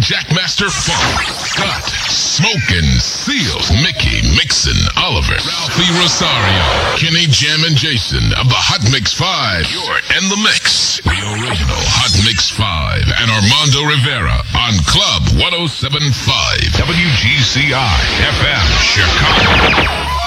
Jackmaster 0.00 0.70
Funk, 0.72 1.28
Scott, 1.28 1.84
Smokin', 2.08 2.88
Silz, 2.96 3.68
Mickey, 3.84 4.24
Mixin', 4.34 4.80
Oliver, 4.96 5.36
Ralphie 5.36 5.92
Rosario, 6.00 6.64
Kenny 6.96 7.28
Jam 7.28 7.64
and 7.64 7.76
Jason 7.76 8.24
of 8.40 8.48
the 8.48 8.56
Hot 8.56 8.80
Mix 8.90 9.12
5. 9.12 9.68
You're 9.68 10.00
in 10.16 10.24
the 10.32 10.40
mix. 10.40 11.04
The 11.04 11.20
original 11.36 11.84
Hot 12.00 12.16
Mix 12.24 12.48
5 12.48 13.12
and 13.20 13.28
Armando 13.28 13.84
Rivera 13.92 14.40
on 14.56 14.72
Club 14.88 15.36
1075 15.36 16.16
WGCI 16.80 18.00
FM 18.24 18.66
Chicago. 18.80 20.19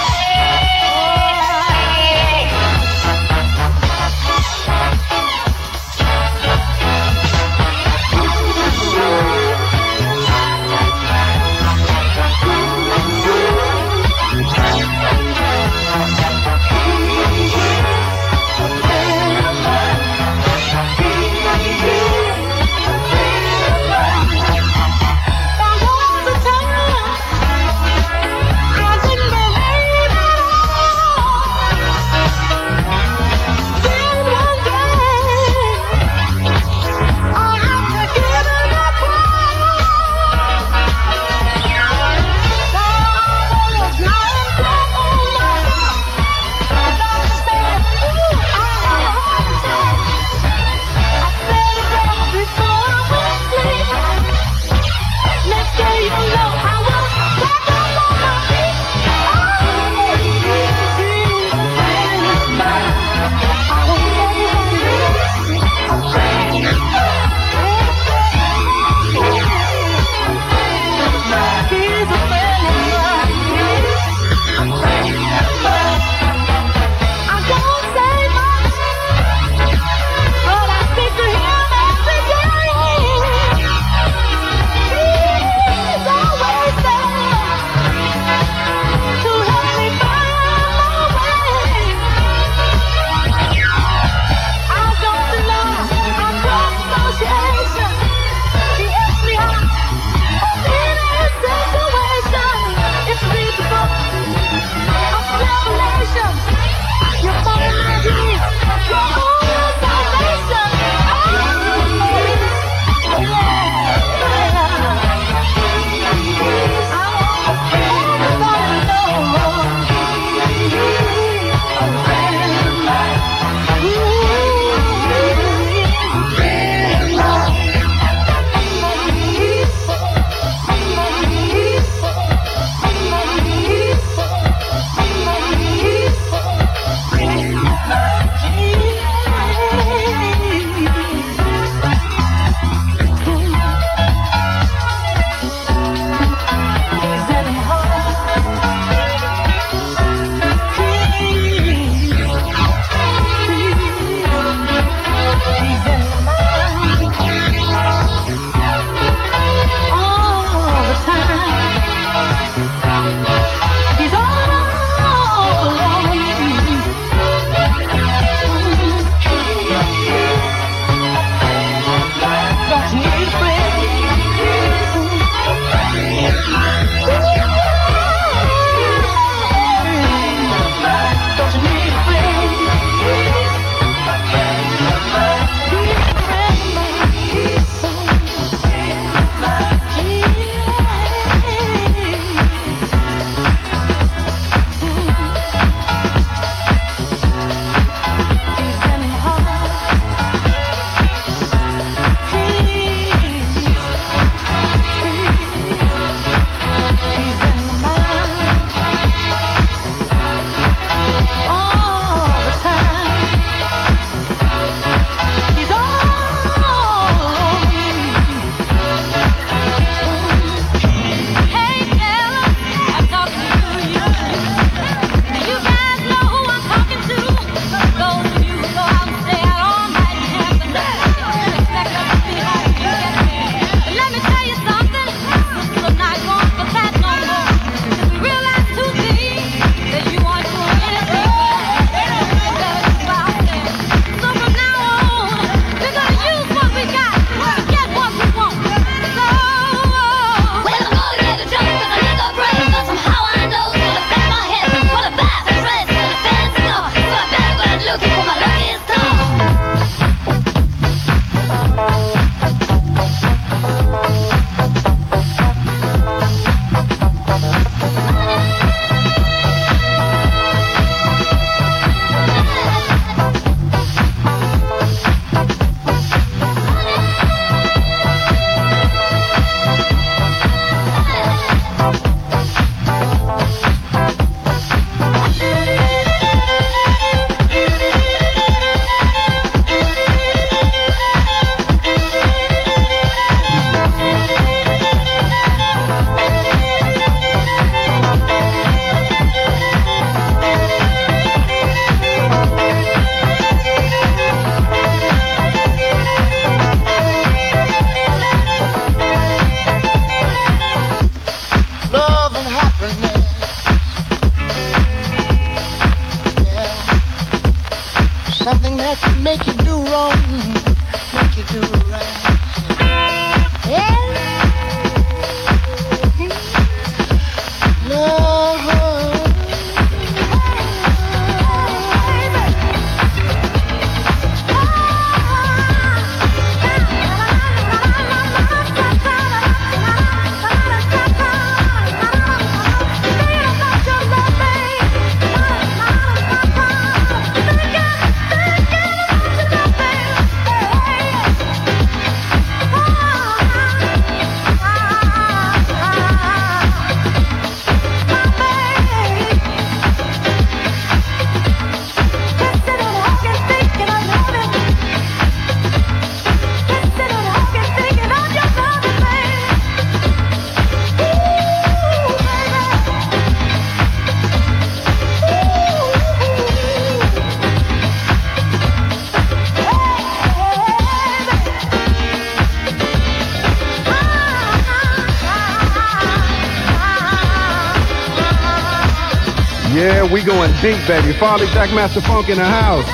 We 390.13 390.23
going 390.23 390.53
deep, 390.61 390.77
baby. 390.85 391.11
Farley 391.17 391.47
Jackmaster 391.47 392.05
Funk 392.05 392.29
in 392.29 392.37
the 392.37 392.45
house. 392.45 392.85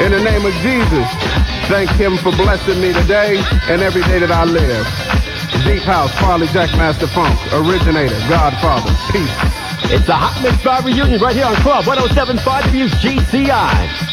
In 0.00 0.10
the 0.10 0.18
name 0.18 0.44
of 0.44 0.52
Jesus, 0.54 1.06
thank 1.70 1.88
him 1.90 2.16
for 2.16 2.32
blessing 2.32 2.80
me 2.80 2.92
today 2.92 3.38
and 3.70 3.80
every 3.80 4.02
day 4.02 4.18
that 4.18 4.32
I 4.32 4.42
live. 4.42 4.84
Deep 5.62 5.86
House, 5.86 6.10
Farley 6.18 6.48
Jackmaster 6.48 7.06
Funk, 7.14 7.38
originator, 7.54 8.18
Godfather, 8.28 8.90
peace. 9.12 9.30
It's 9.94 10.08
a 10.08 10.16
Hot 10.18 10.34
Mix 10.42 10.60
5 10.64 10.84
reunion 10.84 11.20
right 11.20 11.36
here 11.36 11.46
on 11.46 11.54
Club 11.62 11.86
1075 11.86 12.64
GCI. 12.64 14.03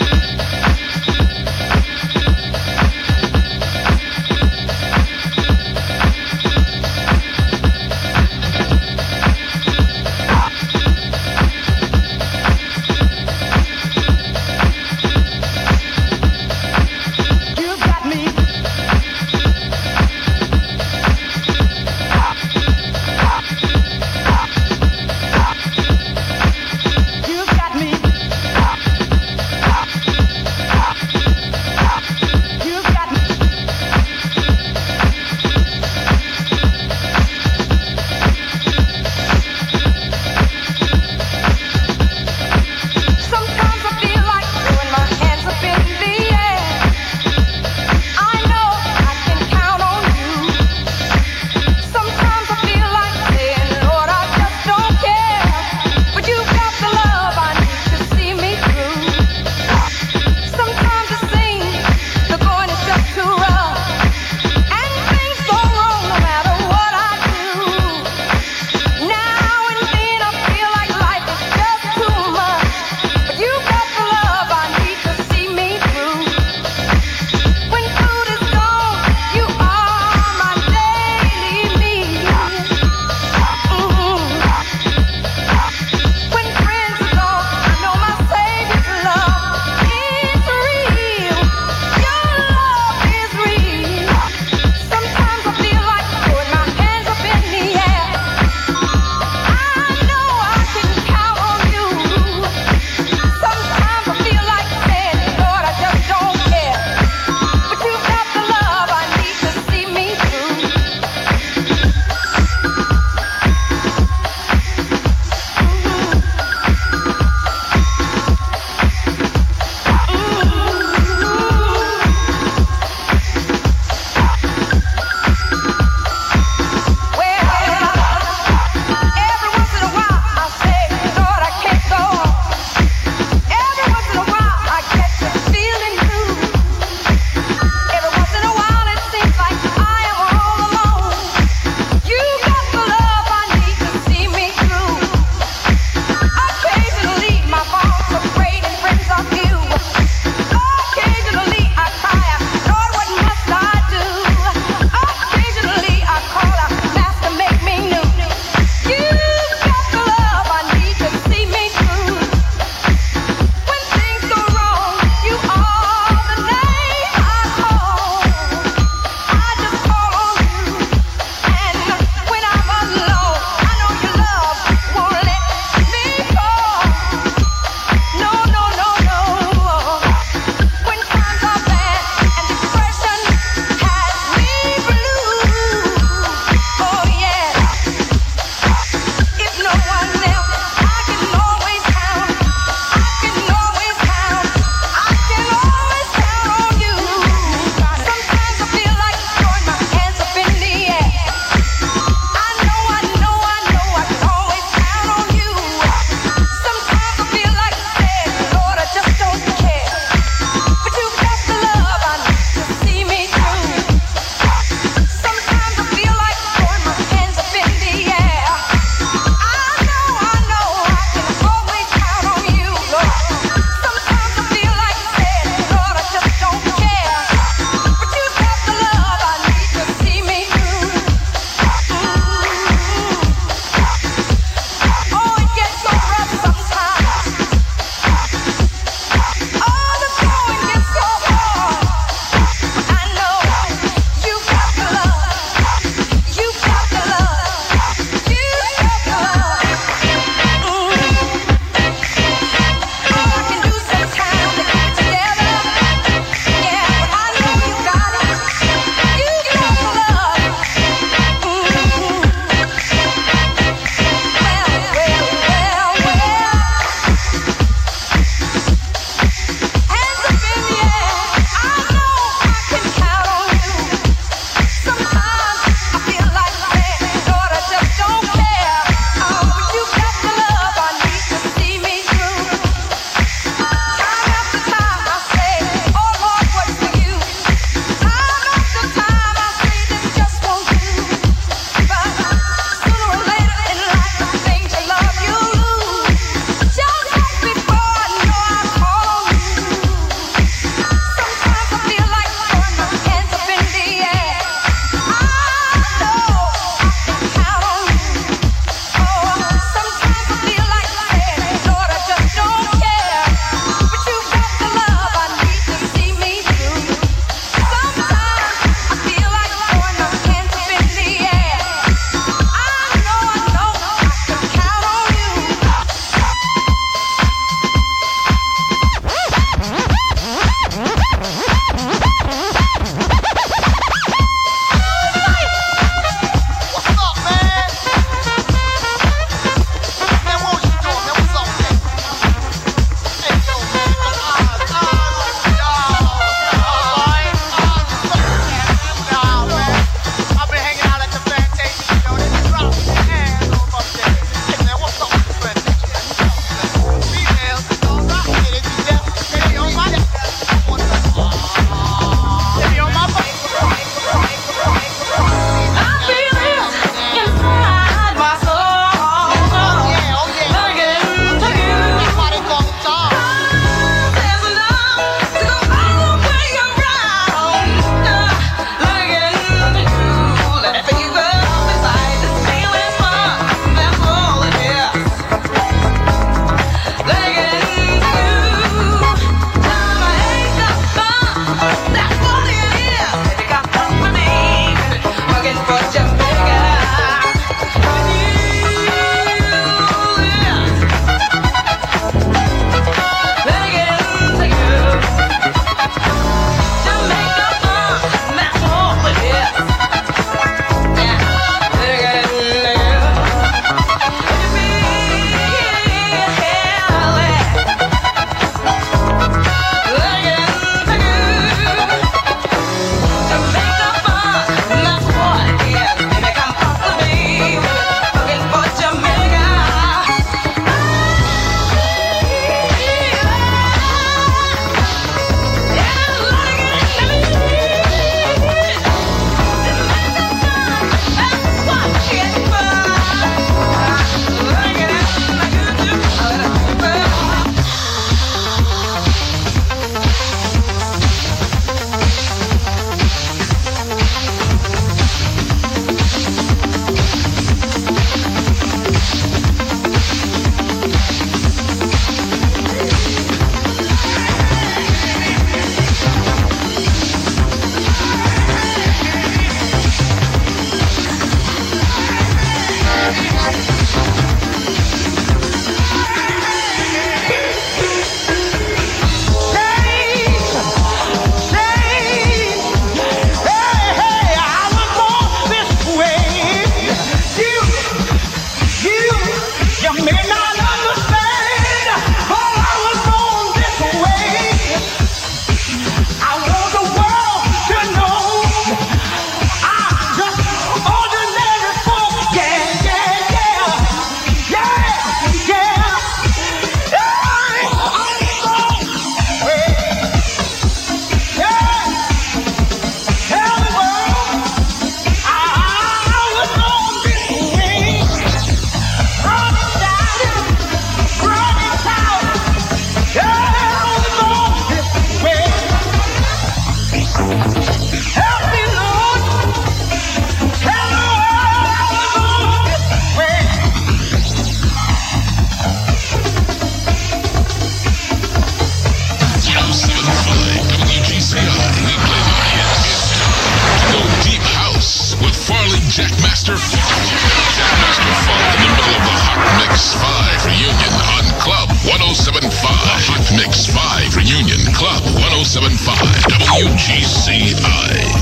975 555.51 556.31
WGCI. 556.47 558.20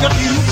Don't 0.00 0.18
you. 0.18 0.49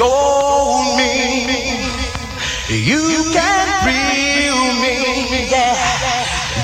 hold 0.00 0.96
me. 0.96 1.84
You 2.68 3.04
can 3.32 3.66
feel 3.84 4.60
me, 4.80 4.96
yeah. 5.50 5.76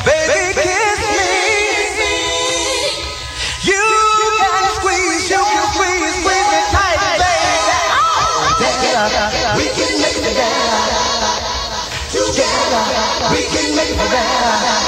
Baby, 0.05 0.55
kiss 0.57 1.01
me. 1.19 1.37
You 3.69 3.85
can 4.41 4.65
squeeze, 4.79 5.31
you 5.31 5.43
can 5.43 5.65
squeeze, 5.75 6.15
squeeze 6.23 6.49
me 6.53 6.61
tight, 6.73 7.03
baby. 7.21 7.53
Together 8.63 9.27
We 9.59 9.67
can 9.77 9.93
make 10.01 10.21
it 10.23 10.37
better. 10.39 10.85
Together, 12.15 12.85
we 13.33 13.43
can 13.53 13.69
make 13.77 13.91
it 13.91 14.11
better. 14.11 14.87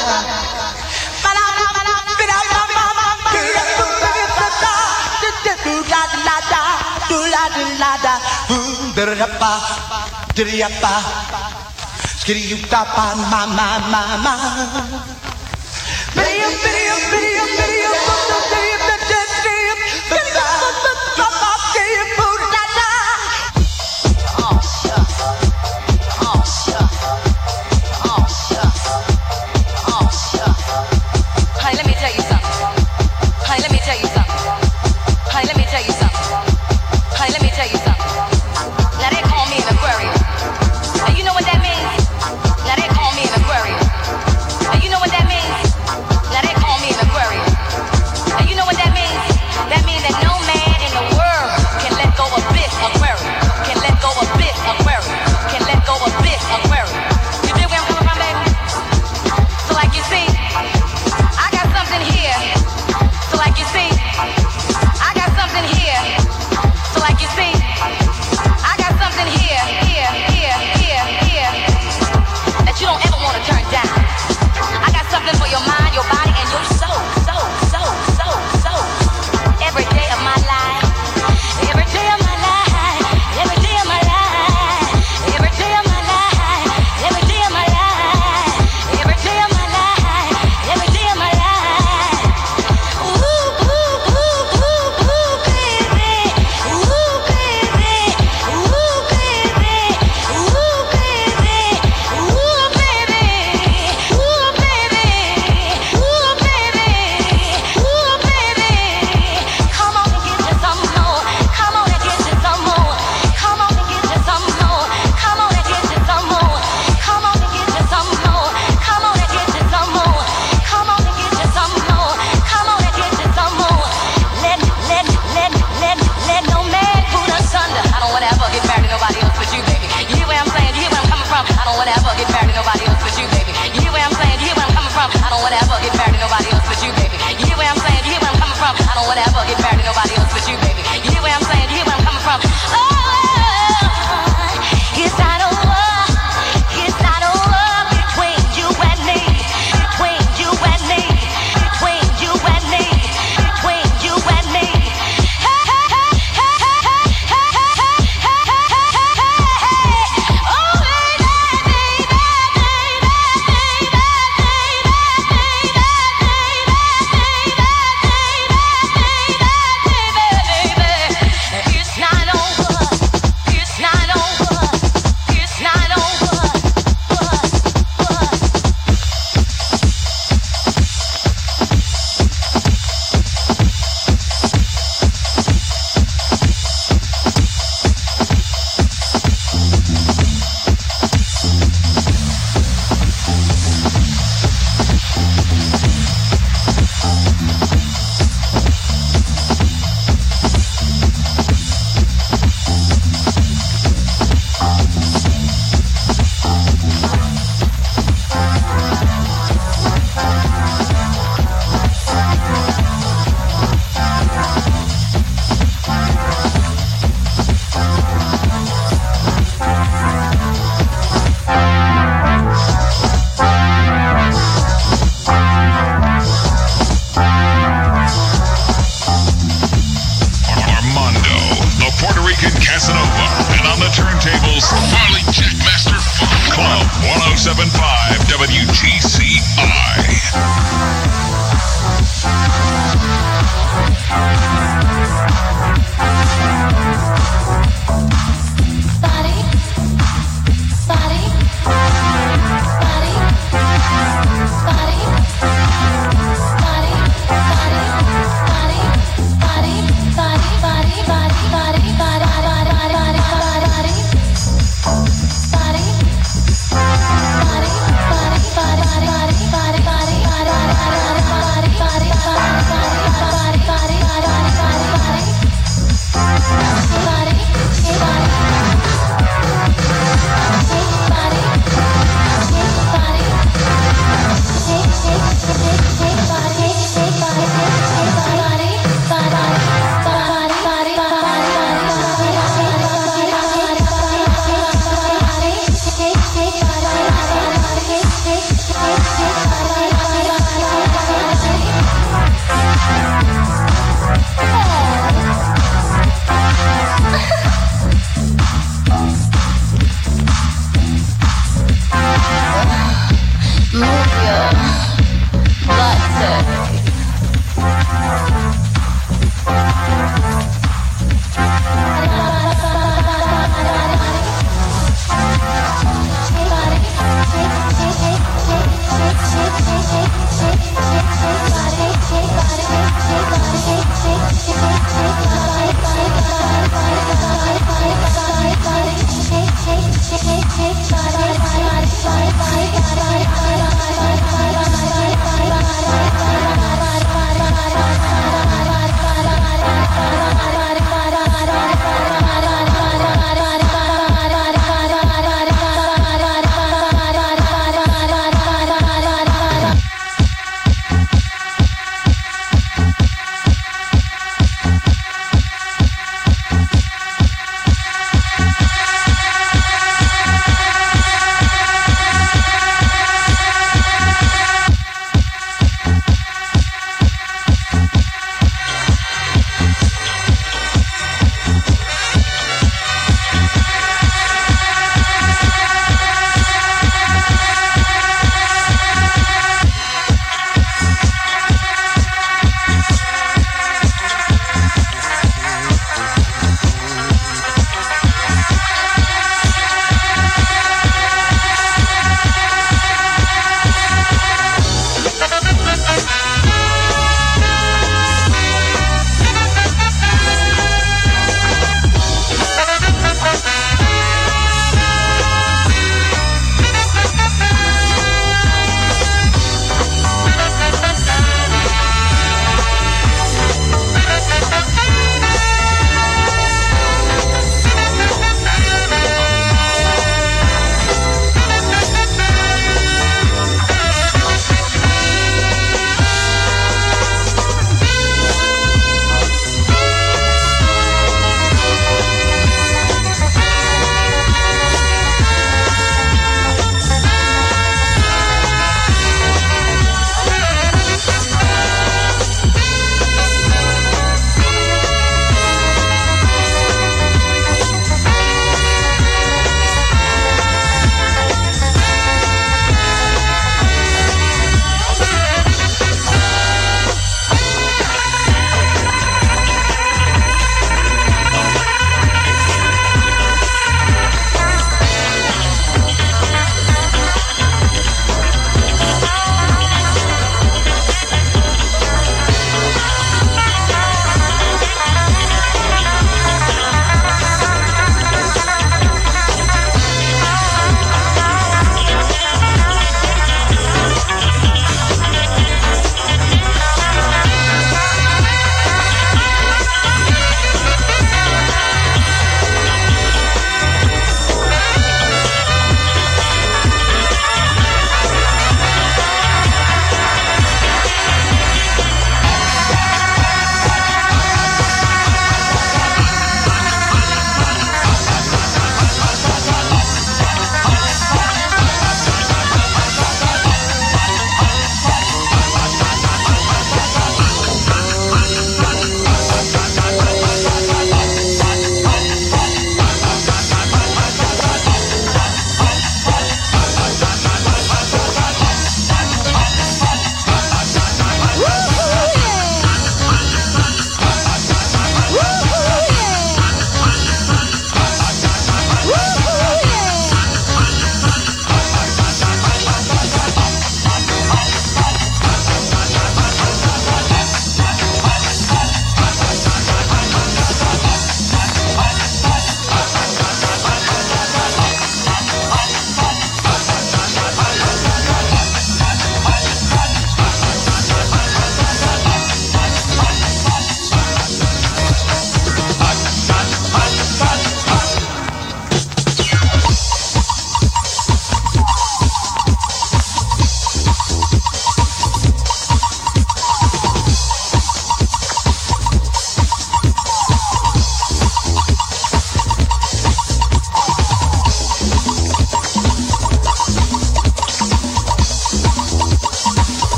la 6.24 6.40
da, 6.50 6.62
do 7.08 7.16
la 7.16 7.48
da 7.48 7.64
la 7.78 7.96
da. 8.02 8.27
Underappa, 8.48 9.60
driappa, 10.34 10.94
skriutappa, 12.20 13.14
mamma, 13.14 13.78
mamma. 13.92 14.34
Brio, 16.14 16.48
brio, 16.64 16.96
brio, 17.10 17.44
brio, 17.44 17.90
brio. 17.92 18.17